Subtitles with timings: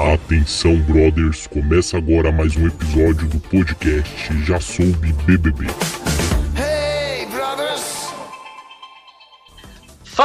[0.00, 5.66] Atenção, brothers, começa agora mais um episódio do podcast Já Soube BBB.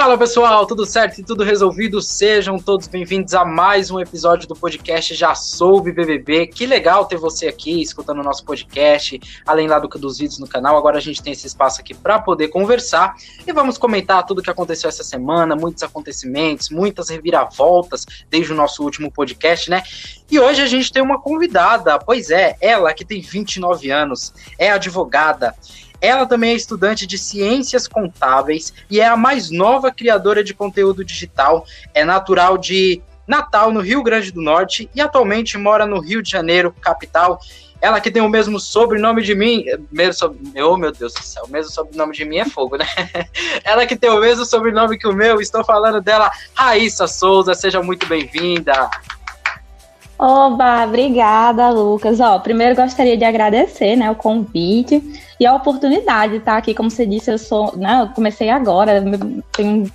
[0.06, 2.00] Fala pessoal, tudo certo e tudo resolvido?
[2.00, 6.46] Sejam todos bem-vindos a mais um episódio do podcast Já Soube BBB.
[6.46, 10.48] Que legal ter você aqui escutando o nosso podcast, além lá do, dos vídeos no
[10.48, 10.78] canal.
[10.78, 13.16] Agora a gente tem esse espaço aqui para poder conversar
[13.48, 18.56] e vamos comentar tudo o que aconteceu essa semana, muitos acontecimentos, muitas reviravoltas desde o
[18.56, 19.82] nosso último podcast, né?
[20.30, 24.70] E hoje a gente tem uma convidada, pois é, ela que tem 29 anos, é
[24.70, 25.56] advogada
[26.02, 31.04] ela também é estudante de ciências contábeis e é a mais nova criadora de conteúdo
[31.04, 31.66] digital.
[31.94, 36.30] É natural de Natal, no Rio Grande do Norte, e atualmente mora no Rio de
[36.30, 37.40] Janeiro, capital.
[37.82, 41.44] Ela que tem o mesmo sobrenome de mim, mesmo sobre, oh meu Deus do céu,
[41.46, 42.88] o mesmo sobrenome de mim é fogo, né?
[43.64, 47.82] Ela que tem o mesmo sobrenome que o meu, estou falando dela, Raíssa Souza, seja
[47.82, 48.90] muito bem-vinda.
[50.18, 52.20] Oba, obrigada, Lucas.
[52.20, 55.02] Ó, primeiro gostaria de agradecer, né, o convite
[55.40, 56.74] e a oportunidade de estar aqui.
[56.74, 59.04] Como você disse, eu sou, né, eu comecei agora,
[59.52, 59.92] tenho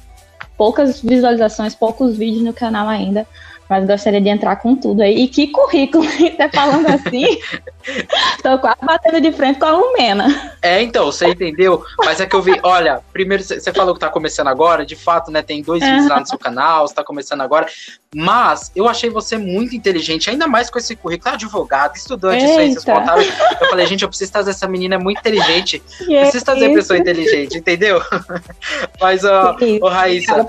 [0.59, 3.27] poucas visualizações, poucos vídeos no canal ainda,
[3.71, 5.23] mas gostaria de entrar com tudo aí.
[5.23, 6.05] E que currículo,
[6.37, 7.39] tá falando assim?
[8.43, 10.57] Tô quase batendo de frente com a Lumena.
[10.61, 11.85] É, então, você entendeu?
[11.99, 15.31] Mas é que eu vi, olha, primeiro você falou que tá começando agora, de fato,
[15.31, 15.41] né?
[15.41, 17.67] Tem dois vídeos lá no seu canal, você tá começando agora.
[18.13, 22.85] Mas eu achei você muito inteligente, ainda mais com esse currículo, advogado, estudante de ciências
[22.85, 23.33] contábeis.
[23.61, 25.81] Eu falei, gente, eu preciso trazer essa menina é muito inteligente.
[26.11, 26.75] Eu preciso trazer isso?
[26.75, 28.03] pessoa inteligente, entendeu?
[29.01, 30.45] Mas, ó, oh, Raíssa.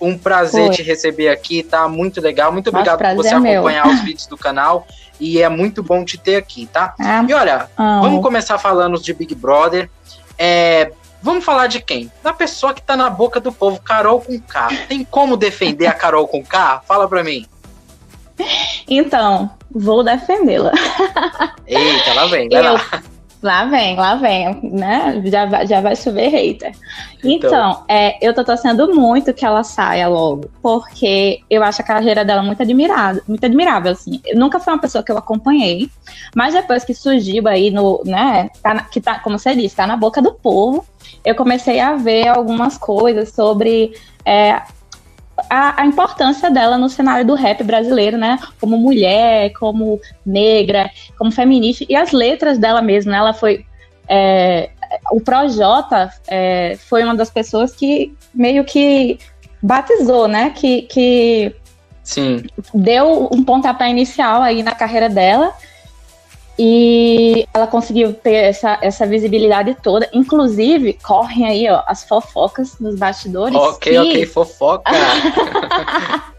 [0.00, 0.76] Um prazer Foi.
[0.76, 1.88] te receber aqui, tá?
[1.88, 2.52] Muito legal.
[2.52, 3.94] Muito obrigado por você é acompanhar meu.
[3.94, 4.86] os vídeos do canal.
[5.20, 6.94] E é muito bom te ter aqui, tá?
[7.00, 9.90] Ah, e olha, vamos começar falando de Big Brother.
[10.38, 12.10] É, vamos falar de quem?
[12.22, 14.68] Da pessoa que tá na boca do povo, Carol com K.
[14.88, 16.82] Tem como defender a Carol com K?
[16.86, 17.44] Fala pra mim.
[18.86, 20.72] Então, vou defendê-la.
[21.66, 22.72] Eita, lá vem, vai Eu...
[22.74, 23.02] lá.
[23.40, 25.22] Lá vem, lá vem, né?
[25.26, 26.72] Já, já vai chover hater.
[27.22, 31.84] Então, então é, eu tô torcendo muito que ela saia logo, porque eu acho a
[31.84, 34.20] carreira dela muito admirável, muito admirável, assim.
[34.26, 35.88] Eu nunca foi uma pessoa que eu acompanhei,
[36.34, 39.86] mas depois que surgiu aí no, né, tá na, que tá, como você disse, tá
[39.86, 40.84] na boca do povo,
[41.24, 43.92] eu comecei a ver algumas coisas sobre
[44.24, 44.60] é,
[45.48, 48.38] a, a, importância dela no cenário do rap brasileiro, né?
[48.60, 53.18] Como mulher, como negra, como feminista, e as letras dela mesma, né?
[53.18, 53.64] Ela foi.
[54.08, 54.70] É,
[55.12, 59.18] o Projota é, foi uma das pessoas que meio que
[59.62, 60.50] batizou, né?
[60.50, 61.54] Que, que
[62.02, 62.42] Sim.
[62.72, 65.52] deu um pontapé inicial aí na carreira dela.
[66.58, 70.08] E ela conseguiu ter essa, essa visibilidade toda.
[70.12, 73.54] Inclusive, correm aí, ó, as fofocas nos bastidores.
[73.54, 73.98] Ok, que...
[73.98, 74.90] ok, fofoca.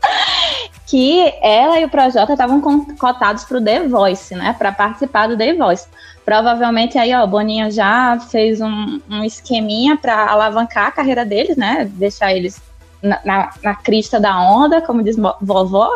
[0.86, 2.60] que ela e o Projota estavam
[2.98, 4.54] cotados para o The Voice, né?
[4.58, 5.88] Para participar do The Voice.
[6.26, 11.56] Provavelmente aí, ó, o Boninho já fez um, um esqueminha para alavancar a carreira deles,
[11.56, 11.90] né?
[11.94, 12.62] Deixar eles
[13.02, 15.94] na, na, na, crista da onda, como diz vovó,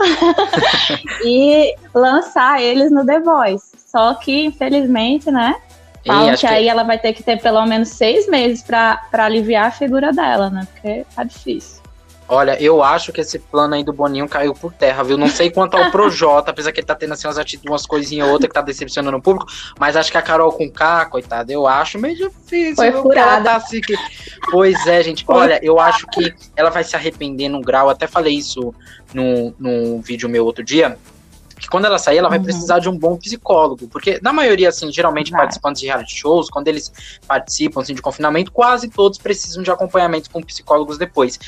[1.25, 3.82] e lançar eles no The Voice.
[3.95, 5.55] Só que, infelizmente, né?
[6.05, 9.67] Falam que, que aí ela vai ter que ter pelo menos seis meses para aliviar
[9.67, 10.67] a figura dela, né?
[10.73, 11.83] Porque tá difícil.
[12.27, 15.17] Olha, eu acho que esse plano aí do Boninho caiu por terra, viu?
[15.17, 18.25] Não sei quanto ao Projota, apesar que ele tá tendo assim umas atitudes, umas coisinhas
[18.27, 19.45] ou outra que tá decepcionando o público,
[19.77, 22.75] mas acho que a Carol com K, coitada, eu acho meio difícil.
[22.75, 23.43] Foi furada.
[23.51, 23.95] Tá assim que...
[24.49, 25.23] Pois é, gente.
[25.27, 28.73] Olha, eu acho que ela vai se arrepender num grau, até falei isso
[29.13, 30.97] no, no vídeo meu outro dia,
[31.63, 32.43] que quando ela sair, ela vai uhum.
[32.43, 33.87] precisar de um bom psicólogo.
[33.87, 35.39] Porque, na maioria, assim, geralmente vai.
[35.39, 36.91] participantes de reality shows, quando eles
[37.25, 41.39] participam assim, de confinamento, quase todos precisam de acompanhamento com psicólogos depois.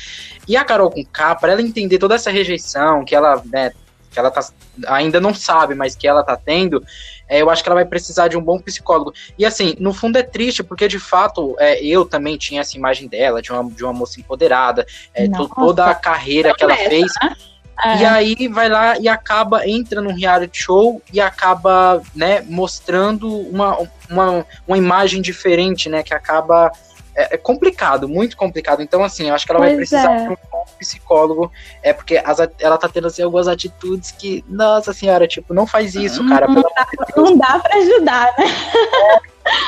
[0.48, 3.72] E a Carol com K, para ela entender toda essa rejeição que ela, né,
[4.10, 4.40] que ela tá,
[4.86, 6.82] ainda não sabe, mas que ela tá tendo,
[7.28, 9.12] é, eu acho que ela vai precisar de um bom psicólogo.
[9.36, 13.06] E assim, no fundo é triste, porque de fato é, eu também tinha essa imagem
[13.06, 17.12] dela, de uma, de uma moça empoderada, é, toda a carreira que ela fez.
[17.22, 17.36] Né?
[17.84, 17.98] É.
[17.98, 23.78] E aí vai lá e acaba, entra num reality show e acaba, né, mostrando uma,
[24.10, 26.72] uma, uma imagem diferente, né, que acaba
[27.16, 28.82] é, é complicado, muito complicado.
[28.82, 30.26] Então, assim, eu acho que ela pois vai precisar é.
[30.26, 30.36] de um
[30.78, 31.50] psicólogo,
[31.82, 35.94] é porque as, ela tá tendo assim, algumas atitudes que, nossa senhora, tipo, não faz
[35.94, 36.28] isso, uhum.
[36.28, 36.46] cara.
[36.46, 36.86] Não, dá,
[37.16, 38.46] não dá pra ajudar, né?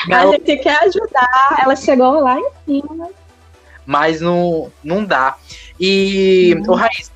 [0.12, 3.08] A gente quer ajudar, ela chegou lá em cima.
[3.86, 5.36] Mas não, não dá.
[5.80, 6.72] E, uhum.
[6.72, 7.12] o Raíssa,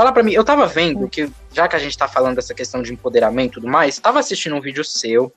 [0.00, 2.80] Fala para mim, eu tava vendo que, já que a gente tá falando dessa questão
[2.80, 5.32] de empoderamento e tudo mais, tava assistindo um vídeo seu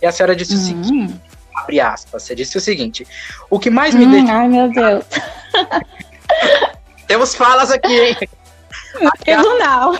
[0.00, 0.56] e a senhora disse hum.
[0.56, 1.20] o seguinte,
[1.54, 3.06] abre aspas, você disse o seguinte,
[3.50, 5.04] o que mais me hum, Ai, meu Deus.
[7.06, 8.16] Temos falas aqui, hein?
[9.22, 9.92] tribunal.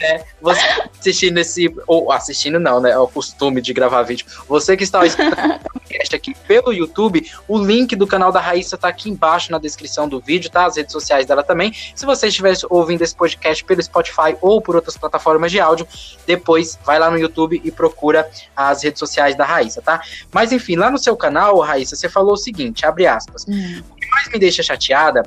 [0.00, 0.60] É, você
[0.98, 1.74] assistindo esse.
[1.86, 2.90] Ou assistindo não, né?
[2.90, 4.26] É o costume de gravar vídeo.
[4.48, 5.60] Você que está escutando
[5.90, 10.08] podcast aqui pelo YouTube, o link do canal da Raíssa tá aqui embaixo na descrição
[10.08, 10.64] do vídeo, tá?
[10.64, 11.72] As redes sociais dela também.
[11.94, 15.86] Se você estiver ouvindo esse podcast pelo Spotify ou por outras plataformas de áudio,
[16.26, 20.00] depois vai lá no YouTube e procura as redes sociais da Raíssa, tá?
[20.32, 23.44] Mas enfim, lá no seu canal, Raíssa, você falou o seguinte, abre aspas.
[23.48, 23.82] Hum.
[23.90, 25.22] O que mais me deixa chateada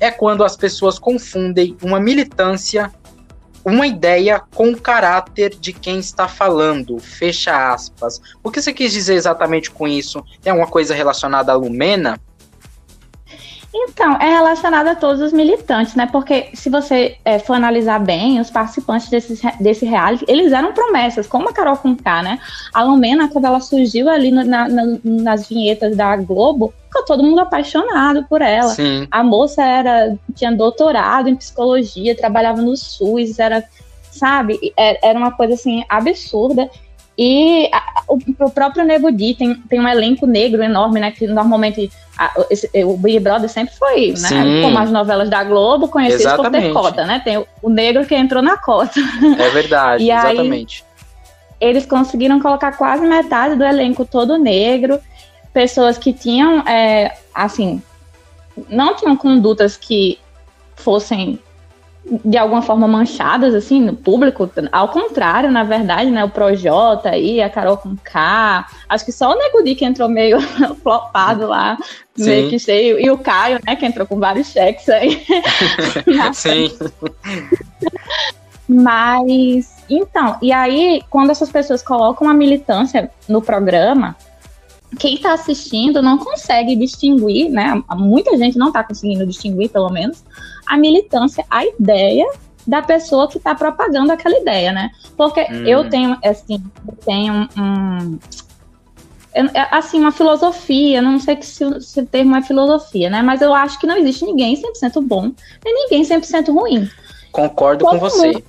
[0.00, 2.92] é quando as pessoas confundem uma militância,
[3.64, 6.98] uma ideia com caráter de quem está falando.
[6.98, 8.20] Fecha aspas.
[8.42, 10.24] O que você quis dizer exatamente com isso?
[10.40, 12.20] Tem alguma coisa relacionada à Lumena?
[13.74, 16.06] Então, é relacionado a todos os militantes, né?
[16.10, 21.26] Porque se você é, for analisar bem, os participantes desse, desse reality, eles eram promessas,
[21.26, 22.38] como a Carol Conká, né?
[22.74, 27.22] A Lumena, quando ela surgiu ali no, na, na, nas vinhetas da Globo, ficou todo
[27.22, 28.74] mundo apaixonado por ela.
[28.74, 29.08] Sim.
[29.10, 33.64] A moça era tinha doutorado em psicologia, trabalhava no SUS, era,
[34.10, 36.70] sabe, é, era uma coisa assim absurda.
[37.24, 41.12] E a, o, o, próprio Nego Di tem, tem um elenco negro enorme, né?
[41.12, 41.88] Que normalmente
[42.18, 44.16] a, esse, o Big Brother sempre foi, né?
[44.16, 44.62] Sim.
[44.62, 46.72] Como as novelas da Globo, conhecidas exatamente.
[46.72, 47.22] por ter cota, né?
[47.24, 48.98] Tem o, o, negro que entrou na cota.
[49.38, 50.84] É verdade, exatamente.
[51.60, 54.98] Aí, eles conseguiram colocar quase metade do elenco todo negro,
[55.52, 57.80] pessoas que tinham, é, assim,
[58.68, 60.18] não tinham condutas que
[60.74, 61.38] fossem
[62.24, 64.50] de alguma forma manchadas, assim, no público.
[64.70, 66.24] Ao contrário, na verdade, né?
[66.24, 68.66] O Projota aí, a Carol com K.
[68.88, 70.40] Acho que só o Nego Di que entrou meio
[70.82, 71.78] flopado lá,
[72.14, 72.24] Sim.
[72.24, 72.98] meio que cheio.
[72.98, 73.76] E o Caio, né?
[73.76, 75.24] Que entrou com vários cheques aí.
[76.34, 76.70] Sim.
[78.68, 84.16] Mas, então, e aí, quando essas pessoas colocam a militância no programa,
[84.98, 87.82] quem está assistindo não consegue distinguir, né?
[87.96, 90.22] Muita gente não está conseguindo distinguir, pelo menos,
[90.72, 92.26] a militância, a ideia
[92.66, 94.90] da pessoa que está propagando aquela ideia, né?
[95.18, 95.66] Porque hum.
[95.66, 98.18] eu tenho, assim, eu tenho um,
[99.34, 103.20] é, assim, uma filosofia, não sei se, se o termo é filosofia, né?
[103.20, 105.30] Mas eu acho que não existe ninguém 100% bom,
[105.62, 106.88] nem ninguém 100% ruim.
[107.30, 108.32] Concordo Todo com você.
[108.32, 108.44] Mundo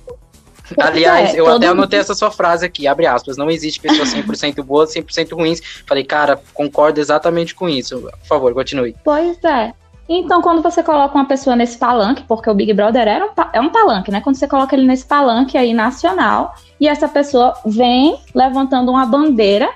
[0.80, 4.62] Aliás, é, eu até anotei essa sua frase aqui, abre aspas, não existe pessoas 100%
[4.62, 5.60] boas, 100% ruins.
[5.86, 8.00] Falei, cara, concordo exatamente com isso.
[8.00, 8.96] Por favor, continue.
[9.04, 9.74] Pois é.
[10.08, 13.60] Então, quando você coloca uma pessoa nesse palanque, porque o Big Brother era um, é
[13.60, 14.20] um palanque, né?
[14.20, 19.70] Quando você coloca ele nesse palanque aí nacional, e essa pessoa vem levantando uma bandeira,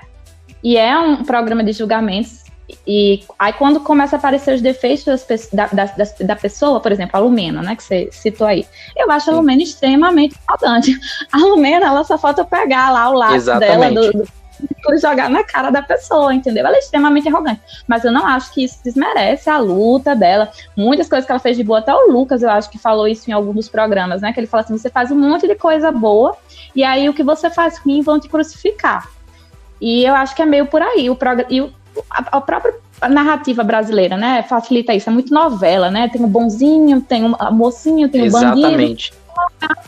[0.63, 2.43] e é um programa de julgamentos
[2.85, 5.89] e aí, quando começa a aparecer os defeitos das, da, da,
[6.21, 8.65] da, pessoa, por exemplo, a Lumena, né, que você citou aí,
[8.95, 9.31] eu acho Sim.
[9.31, 10.95] a Lumena extremamente importante.
[11.31, 14.27] A Lumena, ela só falta pegar lá o lado dela do, do,
[14.99, 16.65] jogar na cara da pessoa, entendeu?
[16.65, 17.61] Ela é extremamente arrogante.
[17.87, 20.51] Mas eu não acho que isso desmerece a luta dela.
[20.75, 23.29] Muitas coisas que ela fez de boa, até o Lucas, eu acho que falou isso
[23.29, 24.33] em alguns dos programas, né?
[24.33, 26.35] Que ele fala assim: você faz um monte de coisa boa,
[26.75, 29.09] e aí o que você faz ruim vão te crucificar.
[29.81, 31.09] E eu acho que é meio por aí.
[31.09, 31.17] O
[31.49, 31.73] e o,
[32.09, 32.73] a, a própria
[33.07, 34.43] narrativa brasileira, né?
[34.43, 35.09] Facilita isso.
[35.09, 36.09] É muito novela, né?
[36.09, 38.59] Tem o bonzinho, tem o mocinho, tem o bandido.
[38.59, 39.13] Exatamente.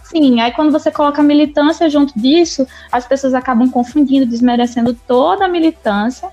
[0.03, 5.47] Sim, aí quando você coloca militância junto disso, as pessoas acabam confundindo, desmerecendo toda a
[5.47, 6.29] militância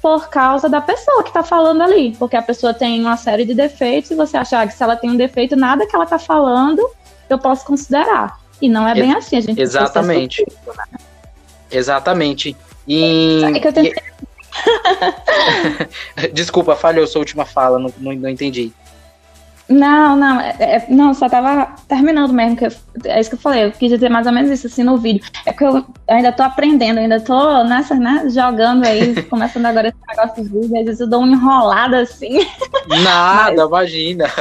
[0.00, 2.14] por causa da pessoa que está falando ali.
[2.18, 5.10] Porque a pessoa tem uma série de defeitos e você achar que se ela tem
[5.10, 6.88] um defeito, nada que ela está falando
[7.28, 8.38] eu posso considerar.
[8.60, 10.44] E não é bem assim, a gente Exatamente.
[10.66, 10.98] né?
[11.70, 12.56] Exatamente.
[12.86, 14.02] E, é que eu tentei
[16.32, 18.72] Desculpa, falhou sua última fala, não, não, não entendi.
[19.68, 22.72] Não, não, é, é, não, só tava terminando mesmo, que eu,
[23.04, 25.22] é isso que eu falei, eu quis dizer mais ou menos isso assim no vídeo.
[25.44, 29.98] É que eu ainda tô aprendendo, ainda tô nessa, né, jogando aí, começando agora esse
[30.08, 32.46] negócio de vídeo, às vezes eu dou uma enrolada assim.
[33.02, 33.68] Nada, Mas...
[33.68, 34.32] imagina.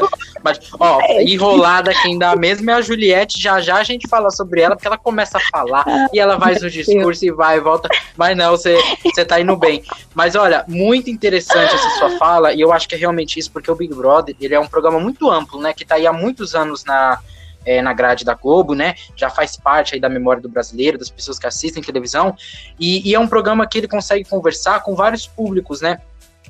[0.43, 4.29] Mas, ó, é enrolada quem dá mesmo é a Juliette, já já a gente fala
[4.31, 7.57] sobre ela, porque ela começa a falar ah, e ela faz o discurso e vai
[7.57, 9.83] e volta, mas não, você, você tá indo bem.
[10.15, 13.69] Mas olha, muito interessante essa sua fala, e eu acho que é realmente isso, porque
[13.69, 15.73] o Big Brother, ele é um programa muito muito amplo, né?
[15.73, 17.19] Que está aí há muitos anos na,
[17.65, 18.95] é, na grade da Globo, né?
[19.15, 22.35] Já faz parte aí da memória do brasileiro, das pessoas que assistem televisão.
[22.79, 25.99] E, e, é um programa que ele consegue conversar com vários públicos, né?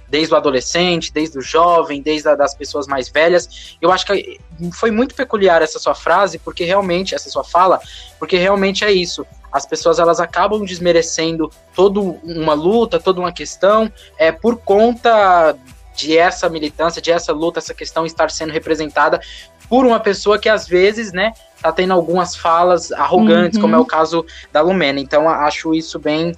[0.09, 3.77] Desde o adolescente, desde o jovem, desde a, das pessoas mais velhas.
[3.81, 4.39] Eu acho que
[4.74, 7.79] foi muito peculiar essa sua frase, porque realmente, essa sua fala,
[8.19, 9.25] porque realmente é isso.
[9.51, 15.57] As pessoas elas acabam desmerecendo toda uma luta, toda uma questão, é por conta
[15.98, 19.20] de essa militância, de essa luta, essa questão estar sendo representada
[19.68, 23.63] por uma pessoa que às vezes, né, tá tendo algumas falas arrogantes, uhum.
[23.63, 25.00] como é o caso da Lumena.
[25.00, 26.34] Então acho isso bem,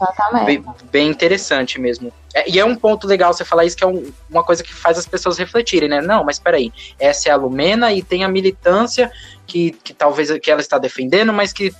[0.46, 2.12] bem, bem, interessante mesmo.
[2.34, 4.74] É, e é um ponto legal você falar isso, que é um, uma coisa que
[4.74, 6.02] faz as pessoas refletirem, né?
[6.02, 9.12] Não, mas peraí, essa é a Lumena e tem a militância
[9.46, 11.74] que, que talvez que ela está defendendo, mas que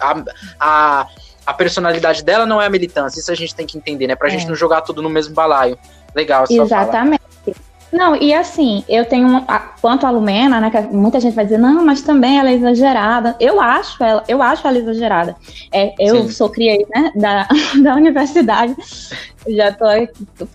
[0.00, 0.24] a,
[0.58, 1.06] a,
[1.44, 3.20] a personalidade dela não é a militância.
[3.20, 4.14] Isso a gente tem que entender, né?
[4.14, 4.30] Pra é.
[4.30, 5.78] gente não jogar tudo no mesmo balaio.
[6.14, 7.23] Legal, Exatamente.
[7.94, 9.42] Não, e assim, eu tenho uma,
[9.80, 13.36] quanto a Lumena, né, que muita gente vai dizer, não, mas também ela é exagerada.
[13.38, 15.36] Eu acho ela, eu acho ela exagerada.
[15.72, 16.30] É, eu Sim.
[16.30, 17.46] sou criei, né, da,
[17.80, 18.74] da universidade,
[19.46, 19.88] já estou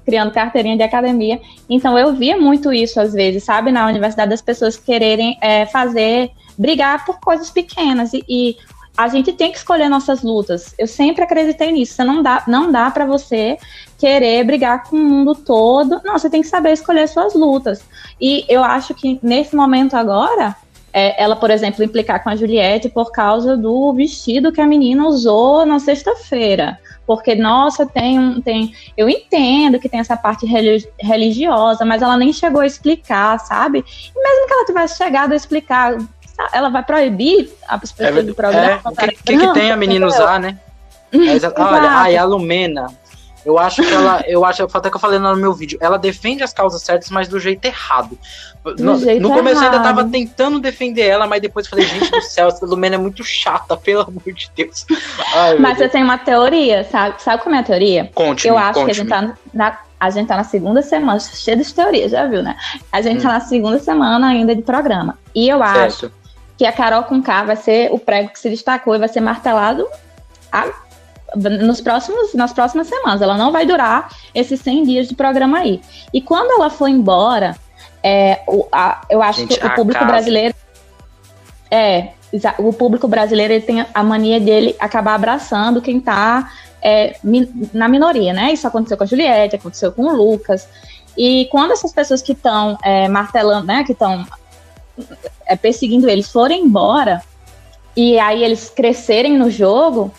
[0.05, 4.41] criando carteirinha de academia, então eu via muito isso às vezes, sabe, na universidade das
[4.41, 8.57] pessoas quererem é, fazer, brigar por coisas pequenas e, e
[8.97, 10.75] a gente tem que escolher nossas lutas.
[10.77, 11.93] Eu sempre acreditei nisso.
[11.93, 13.57] Você não dá, não dá para você
[13.99, 16.01] querer brigar com o mundo todo.
[16.03, 17.83] Não, você tem que saber escolher suas lutas.
[18.19, 20.55] E eu acho que nesse momento agora,
[20.93, 25.05] é, ela, por exemplo, implicar com a Juliette por causa do vestido que a menina
[25.05, 26.79] usou na sexta-feira.
[27.05, 28.73] Porque, nossa, tem, tem.
[28.95, 30.45] Eu entendo que tem essa parte
[30.99, 33.79] religiosa, mas ela nem chegou a explicar, sabe?
[33.79, 35.97] E mesmo que ela tivesse chegado a explicar,
[36.53, 38.79] ela vai proibir as pessoas é, do programa?
[38.85, 40.57] O é, que, que, que, tem a menina usar, né?
[41.11, 41.17] É,
[41.59, 42.87] olha, ai, a Lumena,
[43.49, 46.43] eu acho que ela, eu acho, até que eu falei no meu vídeo, ela defende
[46.43, 48.15] as causas certas, mas do jeito errado.
[48.63, 49.73] Do no, jeito no começo errado.
[49.73, 52.93] eu ainda tava tentando defender ela, mas depois eu falei, gente do céu, essa Lumena
[52.93, 54.85] é muito chata, pelo amor de Deus.
[55.33, 57.19] Ai, mas eu tenho uma teoria, sabe?
[57.23, 58.11] Sabe como é a teoria?
[58.13, 61.57] Conte Eu acho que a gente tá na, a gente tá na segunda semana, cheia
[61.57, 62.55] de teorias, já viu, né?
[62.91, 63.31] A gente tá hum.
[63.31, 65.17] tá na segunda semana ainda de programa.
[65.33, 65.79] E eu certo.
[65.79, 66.11] acho
[66.55, 69.21] que a Carol com K vai ser o prego que se destacou e vai ser
[69.21, 69.87] martelado
[70.51, 70.67] a
[71.35, 73.21] nos próximos, nas próximas semanas.
[73.21, 75.81] Ela não vai durar esses 100 dias de programa aí.
[76.13, 77.55] E quando ela for embora,
[78.03, 80.11] é, o, a, eu acho Gente, que o público casa.
[80.11, 80.55] brasileiro.
[81.71, 82.09] É,
[82.59, 87.15] o público brasileiro ele tem a mania dele acabar abraçando quem está é,
[87.73, 88.53] na minoria, né?
[88.53, 90.67] Isso aconteceu com a Juliette, aconteceu com o Lucas.
[91.17, 94.25] E quando essas pessoas que estão é, martelando, né, que estão
[95.45, 97.21] é, perseguindo eles forem embora,
[97.95, 100.13] e aí eles crescerem no jogo,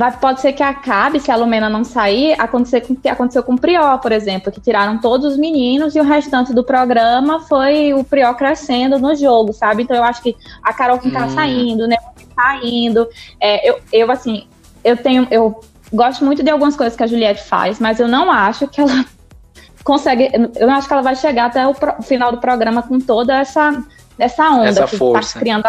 [0.00, 3.42] Vai, pode ser que acabe, se a Lumena não sair, acontecer com o que aconteceu
[3.42, 7.40] com o Prió, por exemplo, que tiraram todos os meninos e o restante do programa
[7.40, 9.82] foi o Prió crescendo no jogo, sabe?
[9.82, 11.34] Então eu acho que a Carol que tá hum.
[11.34, 11.98] saindo, né?
[12.34, 13.06] Saindo.
[13.38, 14.46] É, eu, eu, assim,
[14.82, 15.28] eu tenho.
[15.30, 15.60] Eu
[15.92, 19.04] gosto muito de algumas coisas que a Juliette faz, mas eu não acho que ela
[19.84, 20.30] consegue.
[20.58, 23.38] Eu não acho que ela vai chegar até o pro, final do programa com toda
[23.38, 23.84] essa,
[24.18, 25.34] essa onda essa que tá força.
[25.34, 25.68] tá criando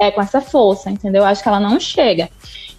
[0.00, 1.22] é, com essa força, entendeu?
[1.22, 2.28] Eu acho que ela não chega.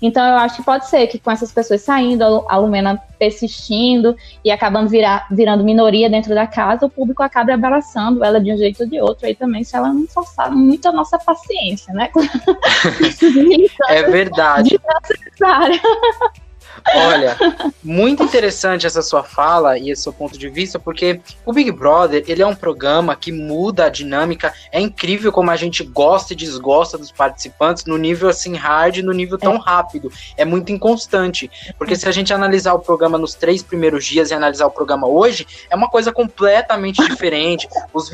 [0.01, 4.49] Então eu acho que pode ser que com essas pessoas saindo, a Lumena persistindo e
[4.49, 8.83] acabando virar, virando minoria dentro da casa, o público acaba abraçando ela de um jeito
[8.83, 9.27] ou de outro.
[9.27, 12.09] Aí também, se ela não forçar muito a nossa paciência, né?
[13.89, 14.79] é verdade.
[16.95, 17.37] Olha,
[17.83, 22.23] muito interessante essa sua fala e esse seu ponto de vista, porque o Big Brother,
[22.27, 24.53] ele é um programa que muda a dinâmica.
[24.71, 29.11] É incrível como a gente gosta e desgosta dos participantes no nível assim hard, no
[29.11, 29.59] nível tão é.
[29.59, 30.11] rápido.
[30.37, 34.33] É muito inconstante, porque se a gente analisar o programa nos três primeiros dias e
[34.33, 37.67] analisar o programa hoje, é uma coisa completamente diferente.
[37.93, 38.09] Os,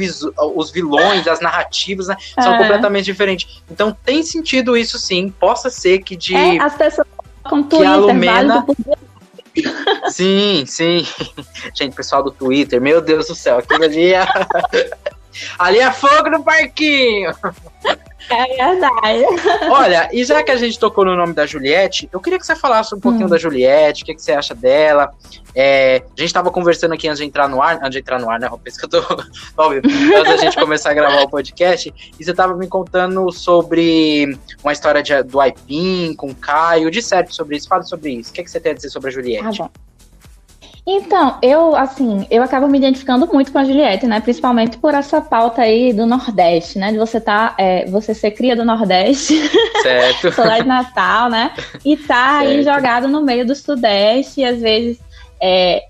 [0.55, 2.57] os vilões, as narrativas, né, são é.
[2.57, 3.61] completamente diferentes.
[3.69, 5.29] Então tem sentido isso sim.
[5.29, 7.07] Possa ser que de é, as pessoas
[7.49, 8.65] com Twitter, que Lumena...
[10.09, 11.05] Sim, sim.
[11.73, 14.25] Gente, pessoal do Twitter, meu Deus do céu, aquilo ali é...
[15.57, 17.33] ali é fogo no parquinho.
[18.29, 19.25] É verdade.
[19.69, 22.55] Olha, e já que a gente tocou no nome da Juliette, eu queria que você
[22.55, 23.29] falasse um pouquinho hum.
[23.29, 25.11] da Juliette, o que, que você acha dela.
[25.53, 28.29] É, a gente estava conversando aqui antes de entrar no ar, antes de entrar no
[28.29, 29.23] ar, né, Pensa que eu tô
[29.57, 34.37] óbvio, antes da gente começar a gravar o podcast, e você estava me contando sobre
[34.61, 38.31] uma história de, do Aipim com o Caio, de certo sobre isso, fala sobre isso.
[38.31, 39.61] O que, que você tem a dizer sobre a Juliette?
[39.61, 39.69] Ah,
[40.87, 44.19] então, eu, assim, eu acabo me identificando muito com a Juliette, né?
[44.19, 46.91] Principalmente por essa pauta aí do Nordeste, né?
[46.91, 49.35] De você tá, é, você ser cria do Nordeste.
[49.81, 50.31] Certo.
[50.31, 51.51] Sou lá de Natal, né?
[51.83, 52.47] E tá certo.
[52.49, 54.99] aí jogado no meio do Sudeste, e às vezes,
[55.41, 55.85] é,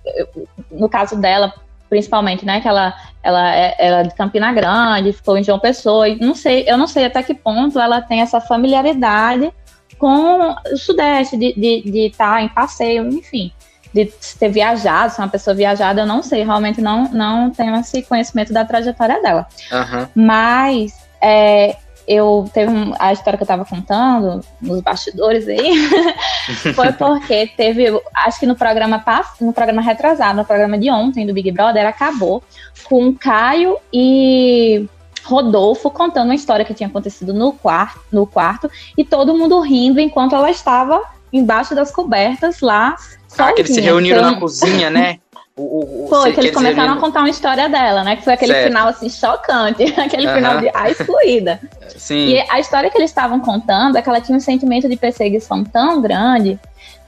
[0.71, 1.53] no caso dela,
[1.89, 2.61] principalmente, né?
[2.61, 6.33] Que ela, ela, é, ela é de Campina Grande, ficou em João Pessoa, e não
[6.33, 9.51] sei, eu não sei até que ponto ela tem essa familiaridade
[9.97, 13.51] com o Sudeste, de estar de, de tá em passeio, enfim
[13.95, 18.01] de ter viajado, ser uma pessoa viajada, eu não sei, realmente não, não tenho esse
[18.01, 19.47] conhecimento da trajetória dela.
[19.71, 20.07] Uhum.
[20.13, 25.87] Mas é, eu teve um, a história que eu tava contando nos bastidores aí
[26.75, 29.01] foi porque teve acho que no programa
[29.39, 32.43] no programa retrasado no programa de ontem do Big Brother acabou
[32.83, 34.85] com Caio e
[35.23, 40.01] Rodolfo contando uma história que tinha acontecido no quarto, no quarto e todo mundo rindo
[40.01, 42.95] enquanto ela estava embaixo das cobertas lá.
[43.37, 44.31] Ah, que eles se reuniram então...
[44.31, 45.19] na cozinha, né?
[45.57, 48.17] O, o, foi, que eles começaram a contar uma história dela, né?
[48.17, 48.67] Que foi aquele certo.
[48.67, 49.83] final, assim, chocante.
[49.97, 50.33] aquele uhum.
[50.33, 51.61] final de a excluída.
[51.95, 52.27] Sim.
[52.27, 55.63] E a história que eles estavam contando é que ela tinha um sentimento de perseguição
[55.63, 56.59] tão grande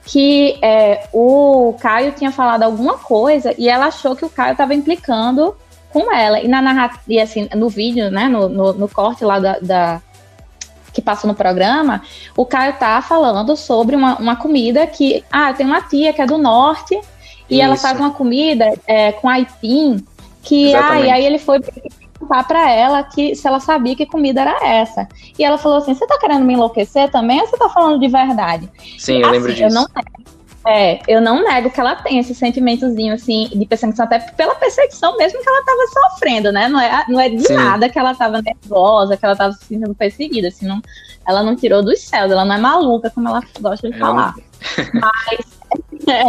[0.02, 4.72] que é, o Caio tinha falado alguma coisa e ela achou que o Caio estava
[4.72, 5.54] implicando
[5.92, 6.40] com ela.
[6.40, 10.02] E na narrativa, e assim, no vídeo, né, no, no, no corte lá da, da,
[10.98, 12.02] que passa no programa,
[12.36, 16.26] o Caio tá falando sobre uma, uma comida que, ah, tem uma tia que é
[16.26, 17.00] do norte
[17.48, 17.62] e Isso.
[17.62, 20.04] ela faz uma comida é, com aipim
[20.42, 24.40] que, ah, e aí ele foi perguntar para ela que se ela sabia que comida
[24.40, 25.08] era essa.
[25.38, 28.08] E ela falou assim: "Você tá querendo me enlouquecer também ou você tá falando de
[28.08, 29.64] verdade?" Sim, eu assim, lembro disso.
[29.64, 29.86] Eu não
[30.66, 35.16] é, eu não nego que ela tem esse sentimentozinho, assim, de perseguição, até pela perseguição
[35.16, 36.68] mesmo que ela tava sofrendo, né?
[36.68, 37.54] Não é, não é de Sim.
[37.54, 40.82] nada que ela tava nervosa, que ela tava se sentindo perseguida, assim, não,
[41.26, 44.34] ela não tirou dos céus, ela não é maluca, como ela gosta de falar.
[44.94, 45.40] Mas
[46.08, 46.24] é,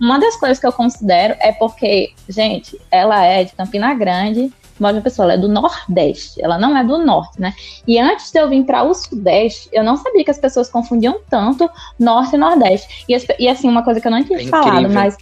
[0.00, 4.96] uma das coisas que eu considero é porque, gente, ela é de Campina Grande, mas
[4.96, 7.54] a pessoa ela é do Nordeste, ela não é do Norte, né?
[7.86, 11.20] E antes de eu vir para o Sudeste, eu não sabia que as pessoas confundiam
[11.28, 11.68] tanto
[11.98, 13.04] Norte e Nordeste.
[13.08, 15.16] E, e assim, uma coisa que eu não tinha é falado, mas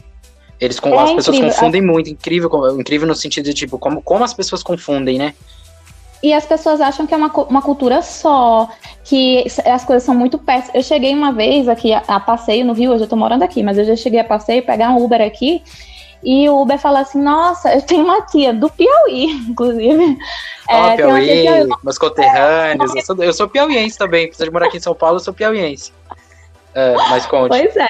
[0.61, 1.55] eles com, é as pessoas incrível.
[1.55, 5.35] confundem muito, incrível, incrível no sentido de tipo como, como as pessoas confundem, né?
[6.23, 8.69] E as pessoas acham que é uma, uma cultura só,
[9.05, 10.75] que as coisas são muito péssimas.
[10.75, 13.63] Eu cheguei uma vez aqui a, a passeio no Rio, hoje eu tô morando aqui,
[13.63, 15.63] mas eu já cheguei a passeio, pegar um Uber aqui,
[16.23, 20.19] e o Uber falou assim: Nossa, eu tenho uma tia do Piauí, inclusive.
[20.69, 22.95] Ó, oh, é, Piauí, Piauí, meus conterrâneos.
[22.95, 25.21] É, eu, sou, eu sou piauiense também, precisa de morar aqui em São Paulo, eu
[25.21, 25.93] sou piauiense.
[26.75, 27.49] É, mas conte.
[27.49, 27.89] Pois é.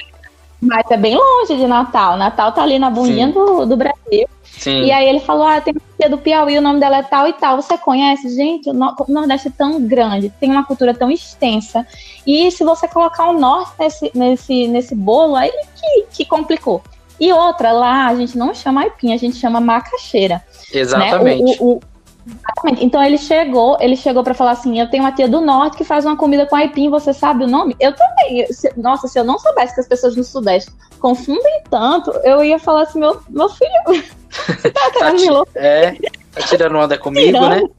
[0.61, 2.17] Mas é bem longe de Natal.
[2.17, 4.27] Natal tá ali na bundinha do, do Brasil.
[4.43, 4.83] Sim.
[4.83, 7.27] E aí ele falou: Ah, tem uma tia do Piauí, o nome dela é tal
[7.27, 7.61] e tal.
[7.61, 8.35] Você conhece?
[8.35, 11.87] Gente, o Nordeste é tão grande, tem uma cultura tão extensa.
[12.27, 16.83] E se você colocar o norte nesse, nesse, nesse bolo, aí que, que complicou.
[17.19, 20.43] E outra, lá a gente não chama aipim, a gente chama macaxeira.
[20.73, 21.43] Exatamente.
[21.43, 21.55] Né?
[21.59, 21.79] O, o, o,
[22.25, 22.85] exatamente.
[22.85, 25.83] Então ele chegou, ele chegou para falar assim: eu tenho uma tia do norte que
[25.83, 27.75] faz uma comida com aipim, você sabe o nome?
[27.79, 28.45] Eu também.
[28.51, 32.59] Se, nossa, se eu não soubesse que as pessoas no Sudeste confundem tanto, eu ia
[32.59, 33.71] falar assim: meu, meu filho,
[34.29, 35.91] você tá tá me É,
[36.31, 37.55] tá tirando onda comigo, né?
[37.55, 37.63] tirando.
[37.63, 37.69] né?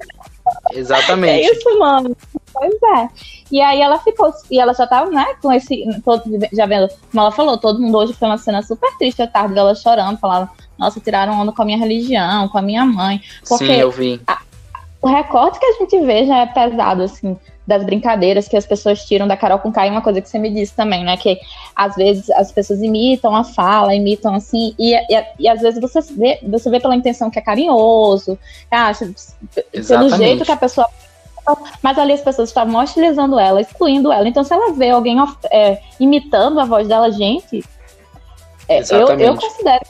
[0.72, 1.48] Exatamente.
[1.48, 2.16] É isso, mano.
[2.52, 3.08] Pois é.
[3.50, 7.20] E aí ela ficou, e ela já tava, né, com esse, todo, já vendo, como
[7.20, 10.50] ela falou, todo mundo hoje foi uma cena super triste, a tarde dela chorando, falava,
[10.78, 13.20] nossa, tiraram onda com a minha religião, com a minha mãe.
[13.48, 14.20] Porque Sim, eu vi.
[14.26, 14.40] A,
[15.02, 17.36] o recorte que a gente vê já é pesado, assim,
[17.66, 20.50] das brincadeiras que as pessoas tiram da Carol com Kai, uma coisa que você me
[20.50, 21.16] disse também, né?
[21.16, 21.38] Que
[21.74, 26.00] às vezes as pessoas imitam a fala, imitam assim, e, e, e às vezes você
[26.00, 28.38] vê, você vê pela intenção que é carinhoso,
[28.70, 29.10] acha,
[29.86, 30.86] pelo jeito que a pessoa
[31.82, 34.28] mas ali as pessoas estavam hostilizando ela, excluindo ela.
[34.28, 35.16] Então, se ela vê alguém
[35.50, 37.64] é, imitando a voz dela, gente,
[38.68, 39.80] é, eu, eu considero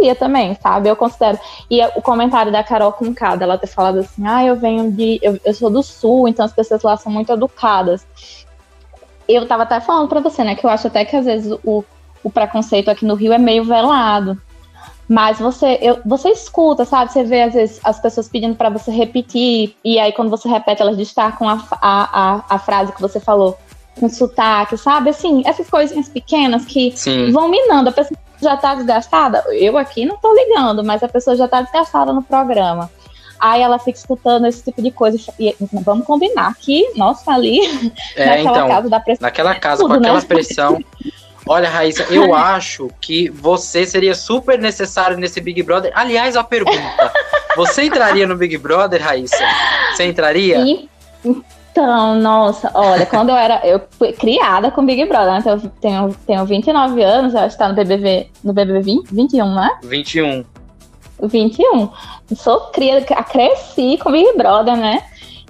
[0.00, 0.88] que também, sabe?
[0.88, 1.38] Eu considero.
[1.68, 5.18] E o comentário da Carol com cada ela ter falado assim: ah, eu venho de.
[5.20, 8.06] Eu, eu sou do sul, então as pessoas lá são muito educadas.
[9.28, 11.84] Eu tava até falando pra você, né, que eu acho até que às vezes o,
[12.22, 14.40] o preconceito aqui no Rio é meio velado.
[15.12, 17.12] Mas você, eu, você escuta, sabe?
[17.12, 20.80] Você vê, às vezes, as pessoas pedindo para você repetir, e aí quando você repete,
[20.80, 23.58] elas destacam a, a, a, a frase que você falou
[24.00, 25.10] com sotaque, sabe?
[25.10, 27.30] Assim, essas coisinhas pequenas que Sim.
[27.30, 27.90] vão minando.
[27.90, 29.44] A pessoa já tá desgastada.
[29.50, 32.90] Eu aqui não tô ligando, mas a pessoa já tá desgastada no programa.
[33.38, 35.18] Aí ela fica escutando esse tipo de coisa.
[35.38, 37.60] E vamos combinar que, nossa, ali,
[38.16, 39.26] é, naquela então, casa da pressão.
[39.26, 40.26] Naquela casa, tudo, com aquela né?
[40.26, 40.82] pressão.
[41.46, 45.92] Olha, Raíssa, eu acho que você seria super necessário nesse Big Brother.
[45.94, 47.12] Aliás, a pergunta:
[47.56, 49.44] você entraria no Big Brother, Raíssa?
[49.92, 50.58] Você entraria?
[50.58, 50.88] E,
[51.24, 53.66] então, nossa, olha, quando eu era.
[53.66, 55.38] Eu fui criada com Big Brother, né?
[55.40, 58.28] Então, eu tenho, tenho 29 anos, acho que tá no BBB.
[58.44, 59.70] No BBB 20, 21, né?
[59.82, 60.44] 21.
[61.22, 61.90] 21.
[62.34, 65.02] Sou criada, cresci com Big Brother, né?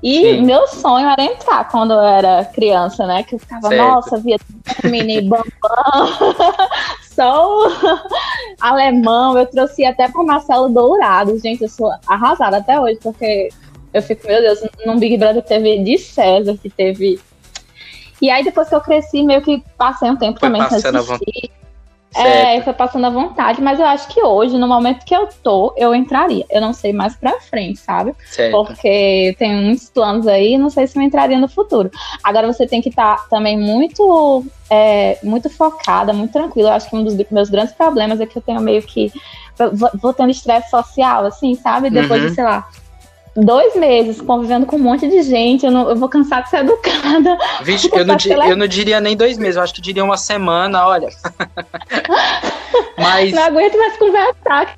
[0.02, 0.42] E Sim.
[0.42, 3.22] meu sonho era entrar quando eu era criança, né?
[3.22, 3.88] Que eu ficava, certo.
[3.88, 4.36] nossa, via
[4.82, 5.46] mini bambam,
[7.14, 7.70] só o
[8.60, 9.38] alemão.
[9.38, 11.38] Eu trouxe até para Marcelo Dourado.
[11.38, 13.50] Gente, eu sou arrasada até hoje, porque
[13.94, 17.20] eu fico, meu Deus, num Big Brother teve de César, que teve.
[18.20, 21.50] E aí, depois que eu cresci, meio que passei um tempo Foi também sem assistir.
[22.14, 25.74] É, foi passando à vontade, mas eu acho que hoje, no momento que eu tô,
[25.76, 26.44] eu entraria.
[26.50, 28.14] Eu não sei mais pra frente, sabe?
[28.26, 28.52] Certo.
[28.52, 31.90] Porque tem muitos planos aí, não sei se eu entraria no futuro.
[32.22, 36.70] Agora você tem que estar tá também muito, é, muito focada, muito tranquila.
[36.70, 39.10] Eu acho que um dos meus grandes problemas é que eu tenho meio que.
[39.72, 41.90] Vou, vou tendo estresse social, assim, sabe?
[41.90, 42.28] Depois uhum.
[42.28, 42.68] de, sei lá,
[43.36, 46.58] dois meses convivendo com um monte de gente, eu, não, eu vou cansar de ser
[46.58, 47.36] educada.
[47.62, 48.16] Vixe, eu não,
[48.48, 51.08] eu não diria nem dois meses, eu acho que diria uma semana, olha.
[52.96, 53.32] Mas...
[53.32, 54.76] Não aguento mais conversar.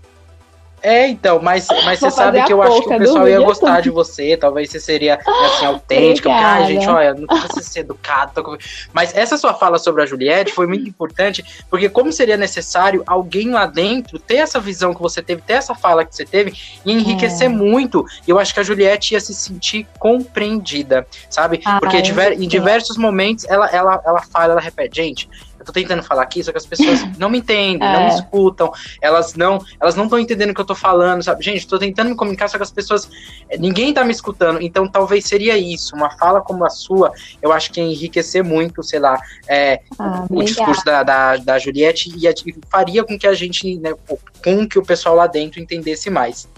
[0.84, 3.88] É, então, mas, mas você sabe que eu acho que o pessoal ia gostar de
[3.88, 8.58] você, talvez você seria, assim, autêntica, ai, gente, olha, não precisa ser educado.
[8.92, 13.50] Mas essa sua fala sobre a Juliette foi muito importante, porque como seria necessário alguém
[13.50, 16.52] lá dentro ter essa visão que você teve, ter essa fala que você teve,
[16.84, 17.48] e enriquecer é.
[17.48, 18.04] muito.
[18.28, 21.62] E eu acho que a Juliette ia se sentir compreendida, sabe?
[21.64, 25.30] Ah, porque diver, em diversos momentos ela, ela, ela fala, ela repete, gente,
[25.64, 27.92] eu tô tentando falar aqui, só que as pessoas não me entendem, é.
[27.92, 31.44] não me escutam, elas não elas não estão entendendo o que eu tô falando, sabe?
[31.44, 33.08] Gente, tô tentando me comunicar, só que as pessoas.
[33.48, 34.60] Eh, ninguém tá me escutando.
[34.60, 35.94] Então talvez seria isso.
[35.94, 40.26] Uma fala como a sua, eu acho que ia enriquecer muito, sei lá, é, ah,
[40.28, 43.94] o, discurso da, da, da Juliette e, e, faria com que a gente, né,
[44.42, 46.48] com que o pessoal lá dentro entendesse mais.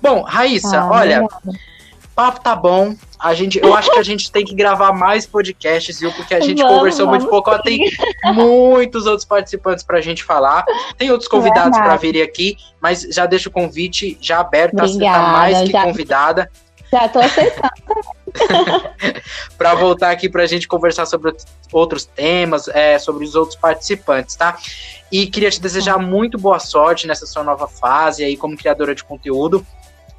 [0.00, 1.24] Bom, Raíssa, ah, olha.
[1.24, 1.75] Obrigada
[2.16, 2.96] papo tá bom.
[3.18, 6.10] A gente, eu acho que a gente tem que gravar mais podcasts, viu?
[6.12, 7.50] Porque a gente vamos, conversou muito pouco.
[7.50, 7.90] Ó, tem
[8.32, 10.64] muitos outros participantes pra gente falar.
[10.96, 14.78] Tem outros convidados para virem aqui, mas já deixo o convite já aberto.
[14.78, 16.50] Obrigada, você tá mais que já, convidada.
[16.90, 17.70] Já tô aceitando.
[19.58, 21.34] para voltar aqui para a gente conversar sobre
[21.72, 24.56] outros temas, é, sobre os outros participantes, tá?
[25.12, 29.04] E queria te desejar muito boa sorte nessa sua nova fase aí como criadora de
[29.04, 29.66] conteúdo.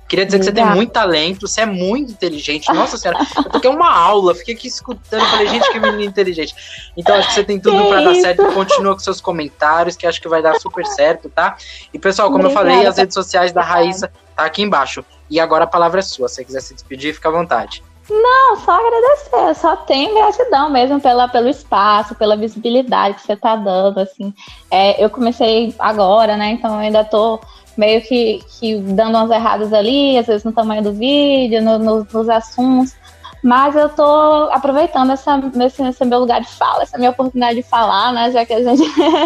[0.07, 2.71] Queria dizer que você tem muito talento, você é muito inteligente.
[2.73, 6.55] Nossa senhora, eu toquei uma aula, fiquei aqui escutando, falei, gente, que menina inteligente.
[6.95, 8.45] Então, acho que você tem tudo para dar certo.
[8.53, 11.57] Continua com seus comentários, que acho que vai dar super certo, tá?
[11.93, 12.69] E, pessoal, como Obrigada.
[12.69, 15.03] eu falei, as redes sociais da Raíssa tá aqui embaixo.
[15.29, 16.29] E agora a palavra é sua.
[16.29, 17.83] Se você quiser se despedir, fica à vontade.
[18.09, 19.35] Não, só agradecer.
[19.35, 23.99] Eu só tenho gratidão mesmo pela, pelo espaço, pela visibilidade que você está dando.
[23.99, 24.33] Assim,
[24.71, 26.51] é, eu comecei agora, né?
[26.51, 27.39] Então eu ainda tô
[27.77, 32.07] meio que, que dando umas erradas ali, às vezes no tamanho do vídeo, no, no,
[32.11, 32.95] nos assuntos.
[33.43, 37.63] Mas eu tô aproveitando essa, esse, esse meu lugar de fala, essa minha oportunidade de
[37.63, 38.31] falar, né?
[38.31, 38.83] Já que a gente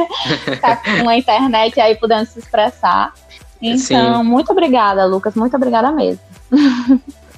[0.60, 3.14] tá com a internet aí podendo se expressar.
[3.62, 4.24] Então, Sim.
[4.24, 5.34] muito obrigada, Lucas.
[5.36, 6.20] Muito obrigada mesmo.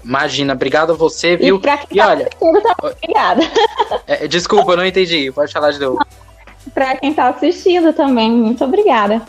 [0.04, 1.56] Imagina, obrigado a você, viu?
[1.56, 2.30] E, e tá olha.
[2.62, 3.42] Tá obrigada.
[4.08, 5.32] É, desculpa, não entendi.
[5.32, 6.00] Pode falar de novo.
[6.74, 9.22] Para quem tá assistindo também, muito obrigada.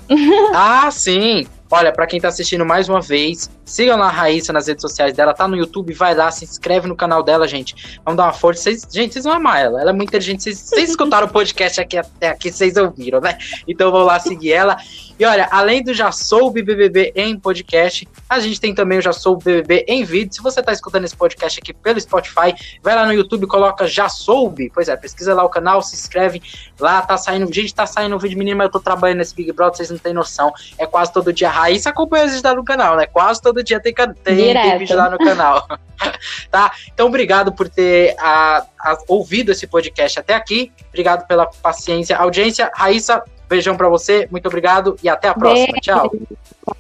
[0.53, 1.47] Ah, sim.
[1.77, 5.13] Olha, para quem tá assistindo mais uma vez, sigam lá a Raíssa nas redes sociais
[5.13, 7.99] dela, tá no YouTube, vai lá, se inscreve no canal dela, gente.
[8.05, 8.63] Vamos dar uma força.
[8.63, 9.81] Vocês, gente, vocês vão amar ela.
[9.81, 10.55] Ela é muito inteligente.
[10.55, 13.37] Vocês, escutaram o podcast aqui até aqui, vocês ouviram, né?
[13.67, 14.77] Então vão lá seguir ela.
[15.19, 19.13] E olha, além do Já Soube BBB em podcast, a gente tem também o Já
[19.13, 20.33] Soube BBB em vídeo.
[20.33, 24.09] Se você tá escutando esse podcast aqui pelo Spotify, vai lá no YouTube, coloca Já
[24.09, 24.71] Soube.
[24.73, 26.41] Pois é, pesquisa lá o canal, se inscreve.
[26.79, 29.51] Lá tá saindo, gente, tá saindo um vídeo menino, mas eu tô trabalhando nesse Big
[29.51, 30.53] Brother, vocês não têm noção.
[30.79, 31.64] É quase todo dia.
[31.65, 33.07] A Raíssa acompanha os vídeos lá no canal, né?
[33.07, 35.67] Quase todo dia tem, tem, tem vídeo lá no canal.
[36.51, 36.71] tá?
[36.93, 40.71] Então, obrigado por ter a, a, ouvido esse podcast até aqui.
[40.89, 42.71] Obrigado pela paciência, audiência.
[42.75, 45.73] Raíssa, Beijão para você, muito obrigado e até a próxima.
[45.73, 45.81] Beijo.
[45.81, 46.74] Tchau.